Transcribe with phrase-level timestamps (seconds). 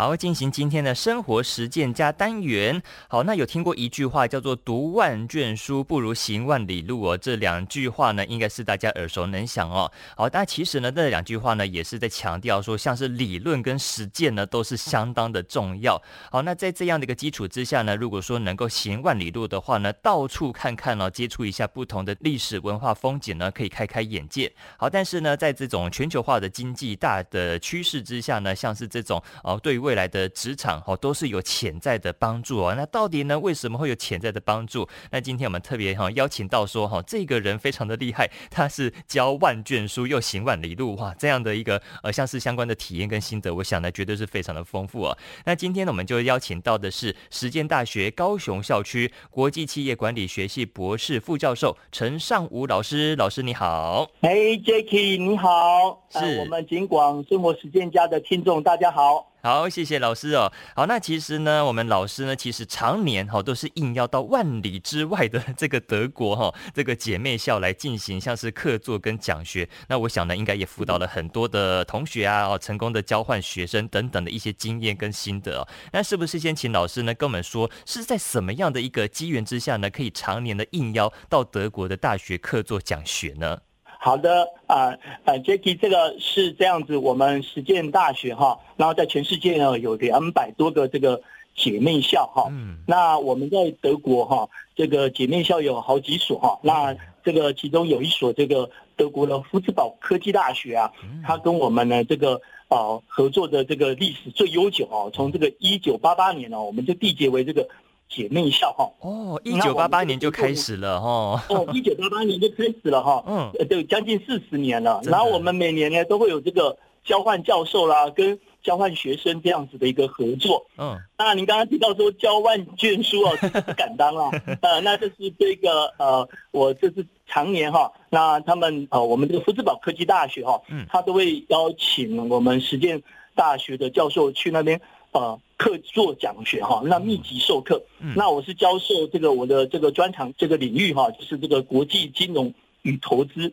[0.00, 2.80] 好，进行今天的生活实践加单元。
[3.08, 9.90] 好，那有听过一句话叫做“读万卷书不如行万里路”哦，这两句话呢，应该是大家耳熟能详哦。
[10.16, 16.00] 好，但其实呢，这两句话呢，也是在强调说，像是理论跟实践呢，都是相当的重要。
[16.30, 24.54] 好，那在这样的一个基础之下呢，如果说能够行万里路的话呢，到处看看哦，接触一下不同的历史文化风景呢，可以开开眼界。
[24.76, 32.74] 好，但是呢，在这种全球化的经济大的趋势之下呢，像是这种哦，对于未来的职场哦，都是有潜在的帮助哦。
[32.76, 34.86] 那到底呢，为什么会有潜在的帮助？
[35.10, 45.16] 那今天我们特别哈邀请到说哈，这个人非常的厉害，他是教万卷书又行万里路哇，这样的一个呃，像是相关的体验跟心得，我想呢绝对是非常的丰富哦。
[45.46, 54.10] 那今天呢，我们就邀请到的是实践大学高雄校区国际企业管理学系博士副教授陈尚武老师，老师你好。
[54.20, 59.32] Hey Jacky 你好，是、呃、我们警广生活实践家的听众大家好。
[59.48, 60.52] 好，谢谢老师哦。
[60.76, 69.66] 好，那其实呢，我们老师呢，其实常年哈都是应邀到万里之外的这个德国哈这个姐妹校来进行像是客座跟讲学。
[69.88, 75.66] 那我想呢，应该也辅导了很多的同学啊，哦，成功的交换学生等等的一些经验跟心得。
[75.92, 83.60] 那是不是先请老师呢跟我们说，是在什么样的一个机缘之下呢，可以常年的应邀到德国的大学客座讲学呢？
[84.00, 91.20] 好的，啊、呃，呃，Jacky，这个是这样子，我们实践大学哈，然后在全世界呢有两百多个这个
[91.56, 100.92] 姐妹校哈，嗯，那我们在德国哈，这个姐妹校有好几所哈，那这个其中有一所这个德国的福斯堡科技大学啊，
[101.26, 107.68] 它跟我们呢这个呃合作的这个历史最悠久啊，从这个一九八八年呢，我们就缔结为这个。
[108.08, 115.00] 姐妹校哈哦，一九八八年就开始了哈哦，一九八八年就开始了哈， 嗯，对，将近四十年了。
[115.04, 120.66] 然后我们每年呢都会有这个交换教授啦，跟交换学生这样子的一个合作。
[120.78, 124.30] 嗯，那您刚刚提到说交万卷书哦， 这是不敢当啊。
[124.62, 133.02] 呃，那这是这个呃，我这是常年哈，那他们呃，我们这个福智堡科技大学哈，嗯，他都会邀请我们实践
[133.34, 134.80] 大学的教授去那边。
[135.12, 143.52] 呃，客座讲学哈，那密集授课，嗯，那我是教授这个我的这个专长这个领域哈，就是这个国际金融与投资，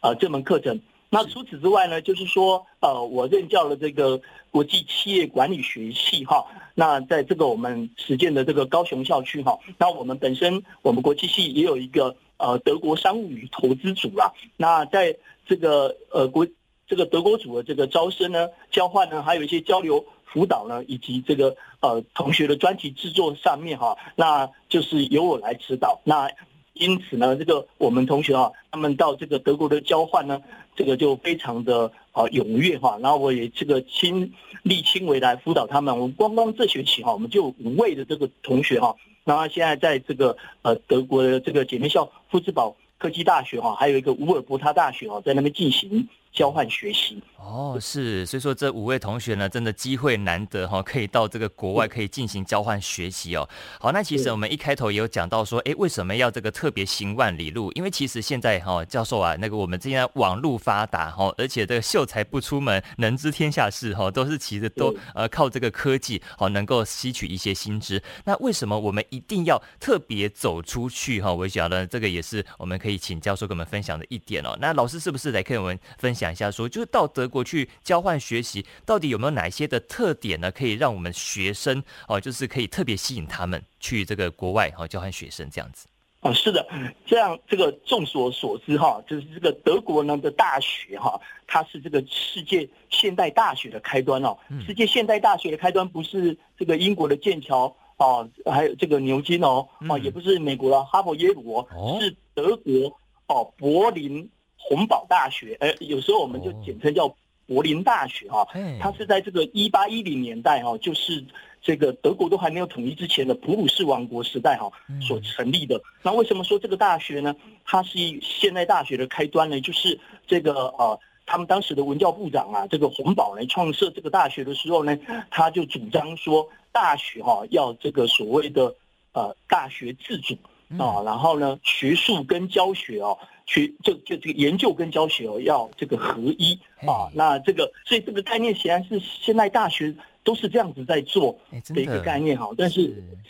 [0.00, 0.80] 呃，这门课程。
[1.10, 4.18] 那除此之外呢，就是说，呃，我任教了这个
[4.50, 15.14] 国际企业管理学系哈，那在这个我们实践的这个高雄校区哈，那我们本身我们国际系也有一个呃德国商务与投资组啦，那在
[15.46, 16.46] 这个呃国
[16.88, 20.02] 这个德国组的这个招生呢、交换呢，还有一些交流。
[20.32, 26.00] 辅导呢，以及这个呃同学的专题制作上面哈，那就是由我来指导。
[26.04, 26.30] 那
[26.72, 30.40] 因此呢，这个我们同学啊，他们到这个德国的交换呢，
[30.74, 32.98] 这个就非常的啊踊跃哈。
[33.02, 34.32] 然后我也这个亲
[34.62, 35.94] 力亲为来辅导他们。
[35.94, 46.08] 我们光光这学期哈，我们就五位的这个同学哈，然后现在在这个呃德国的这个姐妹校夫茨堡科技大学哈，还有一个乌尔伯塔大学哈，在那边进行。
[46.32, 53.46] 交换学习哦，是，所以说这五位同学呢，真的机会难得哈，可以到这个国外可以进行交换学习哦。
[53.80, 57.72] 好，那其实我们一开头也有讲到说，哎，为什么要这个特别行万里路？
[57.72, 68.00] 因为其实现在哈，教授啊，那个我们现在网络发达哈，而且这个秀才不出门，能知天下事哈，都是其实都呃靠这个科技好能够吸取一些新知。
[68.24, 71.34] 那为什么我们一定要特别走出去哈？
[71.34, 74.56] 我想呢，这个也是我们可以请教授跟我们分享的一点哦。
[74.60, 76.21] 那老师是不是来跟我们分享？
[76.22, 80.52] 讲一下说，就是到德国去交换学习，到底有没有哪些的特点呢？
[80.52, 85.88] 可以让我们学生哦，就是可以特别吸引他们去这个国外哈交换学生这样子。
[86.20, 86.64] 啊，是的，
[87.04, 94.38] 这样这个众所所知哈，就是这个德国呢的大学哈，它是这个世界现代大学的开端哦。
[94.64, 102.96] 世界现代大学的开端不是这个英国的剑桥哦，还有这个牛津哦，啊，也不是美国的哈佛耶鲁哦，是德国
[103.26, 104.30] 哦柏林。
[104.62, 107.14] 洪堡大学，呃，有时候我们就简称叫
[107.46, 108.46] 柏林大学哈，
[108.80, 111.22] 它是在这个一八一零年代哈，就是
[111.60, 114.70] 这个德国都还没有统一之前的普鲁士王国时代哈
[115.00, 115.82] 所成立的。
[116.02, 117.34] 那为什么说这个大学呢？
[117.64, 119.60] 它是现代大学的开端呢？
[119.60, 124.96] 就是这个呃，他们当时的文教部长啊，这个洪堡呢创设这个大学的时候呢，
[125.30, 128.74] 他就主张说大学哈要这个所谓的
[129.12, 130.38] 呃大学自主
[130.78, 133.18] 啊，然后呢学术跟教学哦。
[133.46, 137.10] 学就就这个研究跟教学哦，要这个合一啊。
[137.14, 139.94] 那这个所以这个概念显然是现在大学
[140.24, 142.48] 都是这样子在做的一个概念哈。
[142.56, 142.80] 但是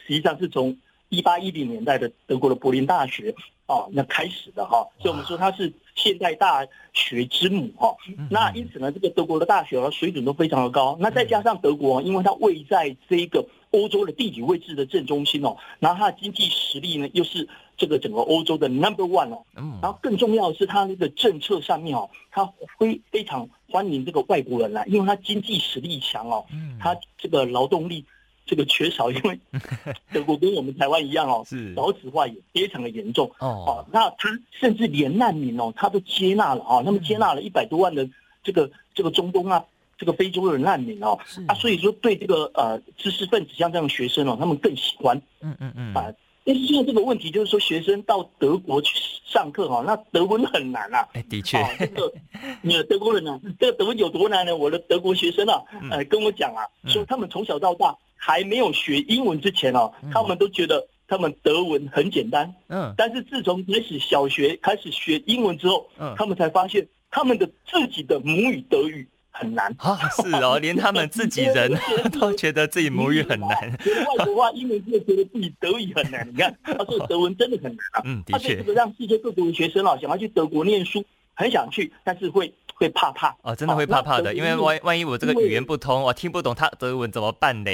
[0.06, 0.76] 实际上是从
[1.08, 3.34] 一八一零年代的德国的柏林大学
[3.66, 7.94] 啊，那开始的哈，所以我们说它是现代大学之母哈。
[8.30, 10.96] 那因此呢，这个德国的大学水准都非常的高。
[11.00, 19.42] 那再加上德国，因为它位在这个欧洲的地理位置的正中心哦，然后它的经济实力呢又是这个整个欧洲的 number one 哦。
[19.82, 22.44] 然后更重要的是，它那个政策上面哦，它
[22.78, 26.44] 非非常欢迎这个外国人来，因为它经济实力强哦，
[26.78, 28.04] 它这个劳动力。
[28.44, 29.38] 这个缺少，因为
[30.12, 33.86] 德国跟我们台湾一样哦，是少子化也非常的严重哦。
[33.92, 38.06] 那他甚至连难民哦，他都接纳了啊，他们接纳了一百多万的
[38.42, 39.64] 这个这个中东啊，
[39.96, 41.16] 这个非洲的难民哦，
[41.46, 45.22] 啊，所以说对这个呃知识分子像这样的学生哦，他们更喜欢。
[45.40, 46.12] 嗯嗯嗯啊，
[46.44, 48.94] 但是现在这个问题就是说，学生到德国去
[49.24, 51.08] 上课哈，那德文很难啊。
[51.28, 52.12] 的确，这个
[52.62, 54.56] 你德国人呢，这个德文有多难呢？
[54.56, 57.96] 我的德国学生啊，呃，跟我讲啊，说他们从小到大。
[58.24, 62.54] 还没有学英文之前哦，他们都觉得他们德文很简单。
[62.68, 69.98] 嗯，但是自从开始小学开始学英文之后，嗯，他们才发现他们的自己的母语德语很难啊。
[70.10, 71.72] 是哦， 连他们自己人
[72.20, 73.50] 都觉得自己母语很难。
[73.82, 76.24] 学外国话，英文就觉得自己德语很难。
[76.28, 78.02] 你看，他说德文真的很难啊。
[78.04, 82.52] 嗯，的确，这个让世界各国的学生啊，想要去德国念书，很想去，但是会。
[82.74, 87.70] 会怕怕哦，真的会怕怕的，因为万万一我这个语言不通，我听不懂他德文怎么办呢？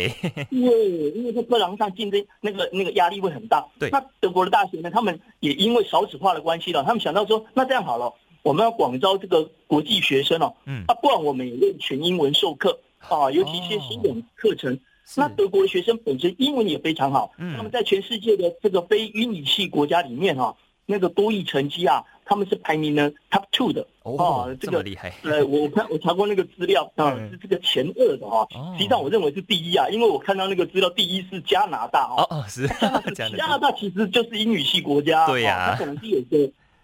[0.51, 3.65] 因为因为在课堂上竞争，那个那个压力会很大。
[3.79, 8.13] 对，那德国的大学呢，他们也因为少子化的关系了，他们想到说，那这样好了，
[8.43, 14.75] 我们要广招这个国际学生哦，嗯，啊，不然我们也用全英文授课啊，尤其一些新的课程。
[14.75, 14.79] 哦、
[15.17, 20.55] 那德国的学生本身英文也非常好，嗯，他们在全世界的这个非英语系国家里面哈、啊，
[20.85, 22.05] 那个多益成绩啊。
[22.31, 25.11] 他们是排名呢 top two 的哦，这个厉害。
[25.25, 28.47] 呃，我看我查过那个资料啊，是这个前二的哈。
[28.77, 32.27] 实际上我认为是第一啊，因为我看到那个资料，第一是加拿大哦。
[32.29, 32.69] 哦，是
[33.17, 35.27] 加拿大，其实就是英语系国家。
[35.27, 36.37] 对呀，它可能是有个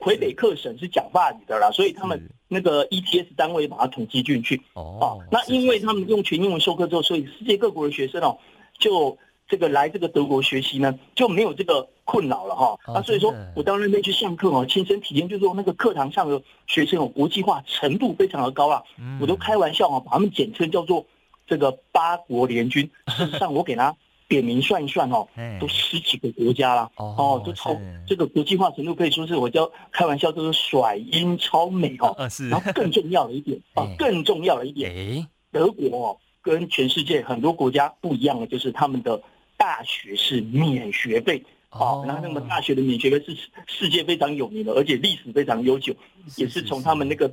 [0.04, 4.60] 魁北克省是讲法语的啦，所以他们那个 ETS 单位把它统计进去。
[4.74, 8.38] 哦，那因为他们用全英文授课之后，所以世界各国的学生哦
[8.78, 9.16] 就。
[9.46, 12.78] 这个来这个德国学习呢，就没有这个困扰了哈。
[12.86, 18.82] 那所以说我到那边去上课哦，亲身体验，就是说那个课堂上的学生哦，国际化程度非常的高啊。
[19.20, 21.04] 我都开玩笑啊，把他们简称叫做
[21.46, 22.90] 这个八国联军。
[23.08, 23.94] 事实上，我给他
[24.34, 25.26] 点名算一算哦，
[25.60, 27.76] 都十几个国家了哦，都超
[28.06, 32.14] 这个国际化程度可以说是我叫开玩笑，就是甩英超美哦。
[32.50, 39.20] 然后更重要的一点啊， 更重要的一点，德国哦跟全世界很多国家不一样的就是他们的。
[39.56, 41.40] 大学是免学费，
[41.70, 43.36] 哦，然后那么大学的免学费是
[43.66, 45.94] 世界非常有名的，而且历史非常悠久，
[46.36, 47.32] 也是从他们那个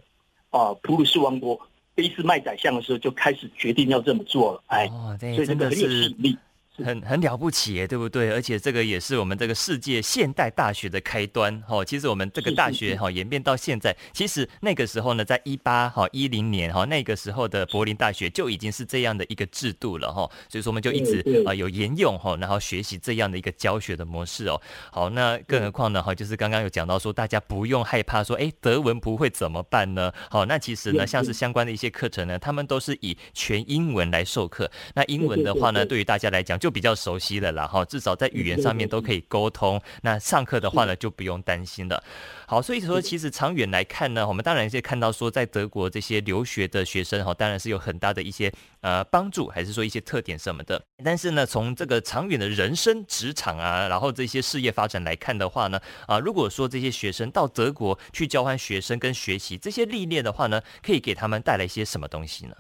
[0.52, 1.60] 啊普鲁士王国
[1.96, 4.88] 俾斯麦宰相的时候就开始决定要这么做了，哎，
[5.20, 6.38] 所以这个很有吸引力。
[6.78, 8.32] 很很了不起耶，对不对？
[8.32, 11.62] 而且这个也是我们这个世界现代大学的开端。
[11.68, 20.30] 哈，其实我们这个大学哈演变到现在，其实那个时候呢，在一八哈一零年哈那个时候的柏林大学就已经是这样的一个制度了哈。
[20.50, 24.60] 所以说我们就一直啊有沿用哈，然后学习这样的一个教学的模式哦。
[24.92, 30.12] 好，那更何况呢哈，就是刚刚有讲到说，大家不用害怕说，哎，德文不会怎么办呢？
[30.30, 34.72] 好，那其实呢，像是相关的一些课程呢，他们都是以全英文来授课。
[34.96, 39.82] 那英文的话呢，对于大家来讲就比较熟悉了啦，哈，至少在语言上面都可以沟通。
[40.04, 42.02] 那上课的话呢，就不用担心了。
[42.46, 50.80] 好，所以说其实长远来看呢，我们当然是看到说，在德国这些留学的学生哈，当然是有很大的一些呃帮助，还是说一些特点什么的。
[51.04, 62.56] 但是呢，从这个长远的人生、职场啊，然后这些事业发展来看的话呢，啊，如果说这些学生到德国去交换学生跟学习这些历练的话呢，可以给他们带来一些什么东西呢？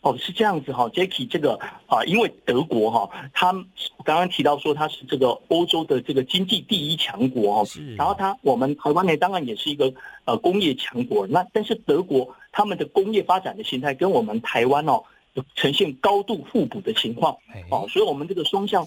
[0.00, 3.52] 哦，是这样子哈，Jacky，这个啊，因为德国哈，他
[4.04, 7.96] 刚刚提到说他是这个欧洲的这个经济第一强国哈，是。
[7.96, 9.92] 然后他我们台湾呢，当然也是一个
[10.24, 11.26] 呃工业强国。
[11.26, 15.02] 那但是德国他们的工业发展的形态跟我们台湾哦，
[15.54, 17.36] 呈现高度互补的情况
[17.70, 18.86] 哦，所以我们这个双向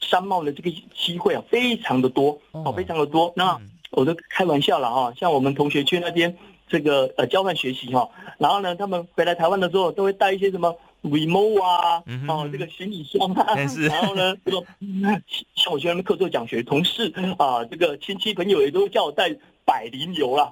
[0.00, 3.32] 商贸的这个机会啊，非常的多哦，非常的多。
[3.36, 3.60] 那
[3.90, 6.36] 我都开玩笑了哈，像我们同学去那边。
[6.68, 8.08] 这个呃交换学习哈，
[8.38, 13.54] 然后呢，他们回来台湾的时候都会带一些什么 remote 啊，嗯、哦，这个行李箱啊，
[13.88, 14.62] 然后呢，这个
[15.54, 19.34] 像我去那边课做讲学，同事啊，这个亲戚朋友也都叫我带
[19.64, 20.50] 百灵油啦，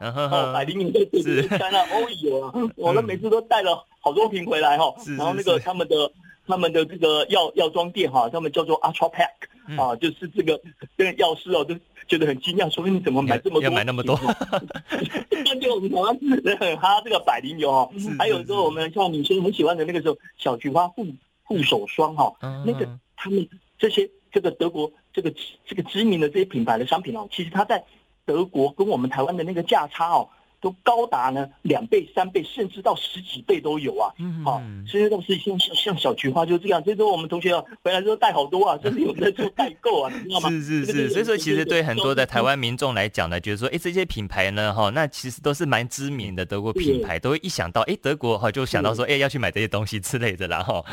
[0.52, 6.11] 百灵油对对对，加那欧油啊， 我们每次都带了好多瓶回来哈，然后那个他们的
[6.46, 9.45] 他们的这个药药妆店哈，他们叫做 Ultra Pack、嗯、
[9.76, 10.61] 啊，就是这个
[10.96, 11.75] 这个药师哦都。
[12.08, 13.62] 觉得很惊讶，说你怎么买这么多？
[13.64, 14.14] 要买那么多？
[15.44, 21.04] 根据我们台湾人很哈这个百灵油哈，还有说我们像女生很喜欢的那个时候小菊花护
[21.42, 22.32] 护手霜哈，
[22.64, 24.08] 那个他们这些。
[24.32, 25.32] 这个德国这个
[25.64, 27.82] 这个知名的这些品牌的商品哦，其实它在
[28.26, 30.28] 德国跟我们台湾的那个价差哦。
[30.60, 34.12] 都高达呢两倍、三倍，甚至到十几倍都有啊！
[34.18, 36.82] 嗯，好，所以都是像像小菊花就这样。
[36.82, 40.48] 所以说我们同学啊，回来之后带好多啊， 甚至有在做代购啊，你知道吗？
[40.50, 50.84] 是是是，所以说其实对很多的台湾民众来讲呢，觉得说，哎，这些品牌呢，哈，那其实都是蛮知名的德国品牌，都会一想到，哎，德国哈，就想到说，哎，要去买这些东西之类的啦，哈。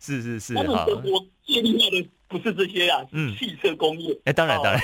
[0.00, 0.84] 是是是，哈。
[0.86, 4.16] 德国最厉害的不是这些啊，嗯，汽车工业。
[4.24, 4.80] 哎，当然当然，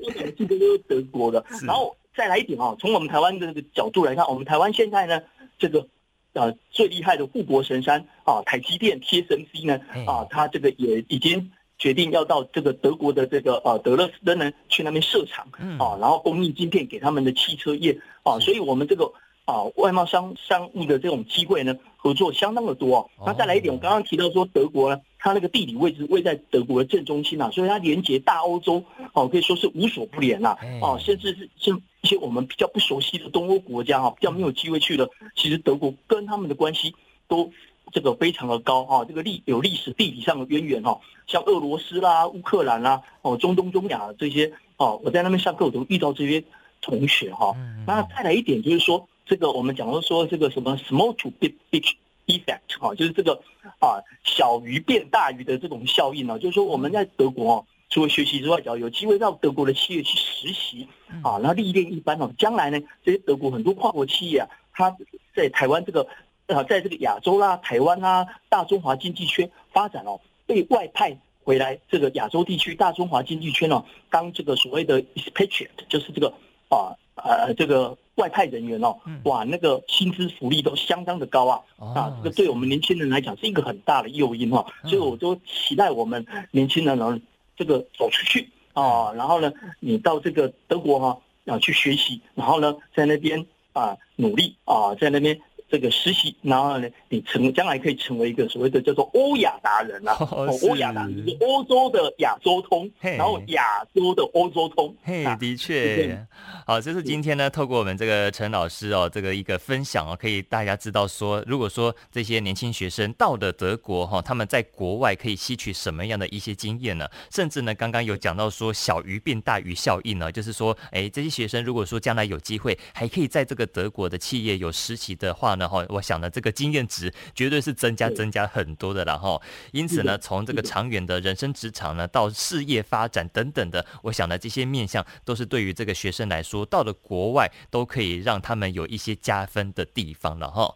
[0.00, 1.96] 我讲的这个都是德国的， 然后。
[2.16, 5.20] 再来一点啊，从我们台湾的这个角度来看，我们台湾现在呢，
[5.58, 5.86] 这个
[6.32, 15.46] 呃最厉害的护国神山啊，台积电 TSMC 呢啊，它这个也已经决定要到这个德国的这个呃德勒斯登呢去那边设厂
[15.78, 19.12] 啊，然后供应晶片给他们的汽车业啊，所以我们这个
[19.44, 23.26] 啊外贸商商务的这种机会呢，合作相当的多啊。
[23.26, 25.00] 那再来一点，我刚刚提到说德国呢。
[25.18, 36.94] 它那个地理位置位在德国的正中心呐、啊，所以它连接大欧洲哦，可以说是无所不连呐、啊、哦，甚至是像一些我们比较不熟悉的东欧国家哈，比较没有机会去的，其实德国跟他们的关系
[37.26, 37.52] 都
[37.90, 46.44] 这个非常的高哈，这个历有历史地理上的渊源哈，像俄罗斯啦、乌克兰啦、哦中东、中亚这些哦，我在那边上课我都遇到这些
[46.80, 47.56] 同学哈。
[47.88, 51.82] 那再来一点就是说，这个我们讲到说这个什么 small to big big。
[52.26, 53.40] Effect 哈，就是这个
[53.78, 60.88] 啊，小鱼变大鱼的这种效应呢，就是说我们在德国哦，除了学习之外，只要有机会到德国的企业去实习
[61.22, 64.96] 啊，那历练一番哦，将来呢，这些德国很多跨国企业啊，它
[65.34, 66.06] 在台湾这个
[66.48, 76.32] 啊，在这个亚洲啦、台湾啦、大中华经济圈发展哦，被外派回来这个亚洲地区大中华经济圈哦，当这个所谓的 expatriate，就是这个
[76.68, 77.96] 啊呃这个。
[78.16, 87.20] 外派人员哦，哇，那个薪资福利都相当的高啊，嗯、啊，这个对我们年轻人来讲是一个很大的诱因哦，所以我就期待我们年轻人能，
[87.58, 93.44] 这个走出去啊，然后呢，你到这个德国哈啊去学习，然后呢，在那边
[93.74, 95.38] 啊努力啊，在那边。
[95.68, 104.94] 这个实习，然后呢，你成将来可以成为一个所谓的叫做欧亚达人啊，欧亚达人就是欧洲的亚洲通，然后亚洲的欧洲通。
[105.02, 106.24] 嘿，的确，
[106.64, 117.08] 好，这是今天呢，透过我们这个陈老师哦，这个一个分享哦，可以大家知道说，如果说这些年轻学生到了德国哈，他们在国外可以吸取什么样的一些经验呢？
[117.32, 125.55] 甚至呢，刚刚有讲到说小鱼变大鱼效应呢，就是说，哎，这些学生如果说将来有机会，还可以在这个德国的企业有实习的话。
[125.58, 129.40] 然后我想呢，这个经验值绝对是增加增加很多的，然后
[129.72, 140.74] 因此呢，从这个长远的人生职场呢，到事业发展等等的，我想呢，这些面向都是对于这个学生来说，到了国外都可以让他们有一些加分的地方了哈。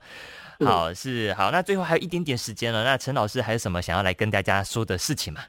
[0.65, 5.41] 好，是好，那最后还有一点点时间了，那陈老师还有什么想要来跟大家说的事情吗？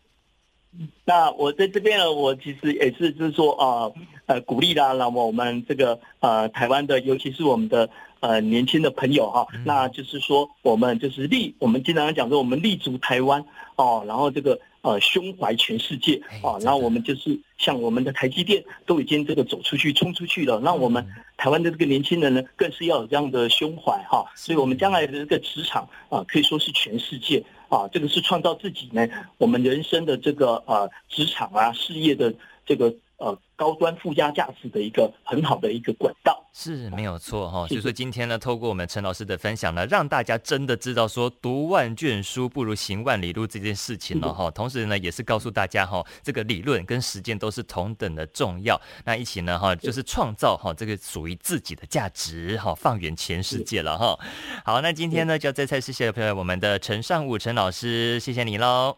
[1.04, 3.92] 那我在这边呢，我其实也是就是说啊，
[4.28, 7.90] 呃，鼓励啦，那么我们这个呃台湾的，尤其是我们的。
[8.22, 13.44] 呃，年轻的朋友哈，那就是说，我们就是立，我们经常讲说，我们立足台湾
[13.76, 21.04] 哦，然后这个呃，胸怀全世界啊，然后我们就是像我们的台积电都已经这个走出去、冲出去了，那我们
[21.36, 29.08] 台湾的这个年轻人呢，更是要有这样的胸怀哈，所以我们将来的这个职场啊，可以说是全世界啊，这个是创造自己呢，
[29.40, 32.32] 我们人生的这个呃职场啊，事业的
[32.68, 32.94] 这个。
[33.22, 37.68] 呃，高端附加价值的一个很好的一个管道是没有错哈。
[37.68, 44.50] 所以说今天呢，透过我们陈老师的分享呢，让大家真的知道说，读万卷书不如行万里路这件事情了哈。
[44.50, 48.82] 同时呢，也是告诉大家哈，这个理论跟实践都是同等的重要。
[49.06, 54.18] 那一起呢哈，就是创造哈这个属于自己的价值哈，放远全世界了哈。
[54.66, 58.98] 好，那今天呢，就要再次谢谢朋友我们的陈尚武陈老师，谢谢你喽。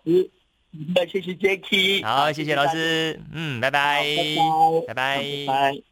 [0.95, 4.03] 那谢谢 Jacky，好，谢谢老师，嗯，拜拜，
[4.87, 5.83] 拜拜，拜拜。